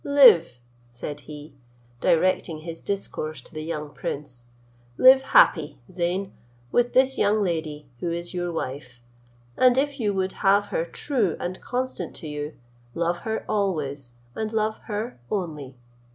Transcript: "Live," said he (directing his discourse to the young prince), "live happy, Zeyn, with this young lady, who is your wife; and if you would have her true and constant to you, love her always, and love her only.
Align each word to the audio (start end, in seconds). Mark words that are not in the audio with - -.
"Live," 0.03 0.57
said 0.89 1.19
he 1.29 1.53
(directing 1.99 2.61
his 2.61 2.81
discourse 2.81 3.39
to 3.41 3.53
the 3.53 3.61
young 3.63 3.91
prince), 3.93 4.45
"live 4.97 5.21
happy, 5.21 5.77
Zeyn, 5.91 6.31
with 6.71 6.93
this 6.93 7.19
young 7.19 7.43
lady, 7.43 7.85
who 7.99 8.09
is 8.09 8.33
your 8.33 8.51
wife; 8.51 8.99
and 9.55 9.77
if 9.77 9.99
you 9.99 10.11
would 10.11 10.33
have 10.41 10.69
her 10.69 10.85
true 10.85 11.37
and 11.39 11.61
constant 11.61 12.15
to 12.15 12.27
you, 12.27 12.55
love 12.95 13.19
her 13.19 13.45
always, 13.47 14.15
and 14.33 14.51
love 14.51 14.79
her 14.85 15.19
only. 15.29 15.75